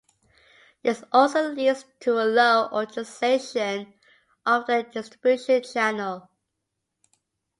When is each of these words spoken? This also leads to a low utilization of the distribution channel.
This 0.81 1.03
also 1.11 1.49
leads 1.51 1.85
to 1.99 2.13
a 2.13 2.25
low 2.25 2.67
utilization 2.79 3.93
of 4.43 4.65
the 4.65 4.81
distribution 4.81 5.61
channel. 5.61 6.27